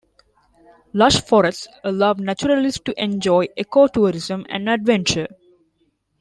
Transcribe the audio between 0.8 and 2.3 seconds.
Lush forests allow